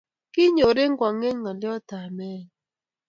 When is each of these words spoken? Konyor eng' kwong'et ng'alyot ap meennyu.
Konyor 0.33 0.77
eng' 0.83 0.97
kwong'et 0.99 1.35
ng'alyot 1.39 1.89
ap 1.97 2.07
meennyu. 2.17 2.49